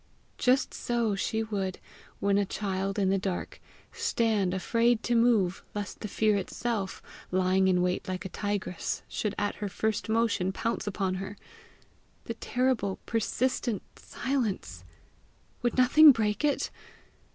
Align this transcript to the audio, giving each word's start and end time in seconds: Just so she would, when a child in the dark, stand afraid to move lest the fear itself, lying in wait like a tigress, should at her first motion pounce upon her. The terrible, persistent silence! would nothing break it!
Just 0.39 0.73
so 0.73 1.13
she 1.13 1.43
would, 1.43 1.77
when 2.19 2.39
a 2.39 2.43
child 2.43 2.97
in 2.97 3.09
the 3.11 3.19
dark, 3.19 3.61
stand 3.91 4.51
afraid 4.51 5.03
to 5.03 5.13
move 5.13 5.63
lest 5.75 5.99
the 5.99 6.07
fear 6.07 6.35
itself, 6.37 7.03
lying 7.29 7.67
in 7.67 7.83
wait 7.83 8.07
like 8.07 8.25
a 8.25 8.29
tigress, 8.29 9.03
should 9.07 9.35
at 9.37 9.57
her 9.57 9.69
first 9.69 10.09
motion 10.09 10.51
pounce 10.51 10.87
upon 10.87 11.13
her. 11.21 11.37
The 12.23 12.33
terrible, 12.33 12.97
persistent 13.05 13.83
silence! 13.95 14.83
would 15.61 15.77
nothing 15.77 16.11
break 16.11 16.43
it! 16.43 16.71